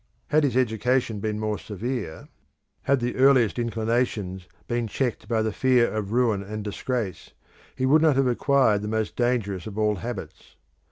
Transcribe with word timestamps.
Had 0.29 0.43
his 0.43 0.57
education 0.57 1.19
been 1.19 1.39
more 1.39 1.59
severe: 1.59 2.27
had 2.81 3.01
the 3.01 3.15
earliest 3.17 3.59
inclinations 3.59 4.47
been 4.67 4.87
checked 4.87 5.27
by 5.27 5.43
the 5.43 5.53
fear 5.53 5.91
of 5.91 6.11
ruin 6.11 6.41
and 6.41 6.63
disgrace, 6.63 7.33
he 7.75 7.85
would 7.85 8.01
not 8.01 8.15
have 8.15 8.25
acquired 8.25 8.81
the 8.81 8.87
most 8.87 9.15
dangerous 9.15 9.67
of 9.67 9.77
all 9.77 9.97
habits. 9.97 10.55